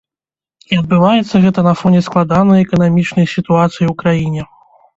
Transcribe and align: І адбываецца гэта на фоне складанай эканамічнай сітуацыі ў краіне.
І 0.71 0.79
адбываецца 0.83 1.41
гэта 1.43 1.59
на 1.67 1.73
фоне 1.83 2.01
складанай 2.09 2.63
эканамічнай 2.67 3.31
сітуацыі 3.37 3.85
ў 3.91 3.97
краіне. 4.05 4.51